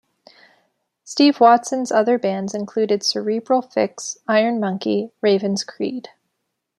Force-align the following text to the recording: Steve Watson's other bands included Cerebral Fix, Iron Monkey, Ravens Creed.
Steve 1.03 1.39
Watson's 1.39 1.91
other 1.91 2.17
bands 2.17 2.55
included 2.55 3.03
Cerebral 3.03 3.61
Fix, 3.61 4.17
Iron 4.27 4.59
Monkey, 4.59 5.11
Ravens 5.21 5.63
Creed. 5.63 6.09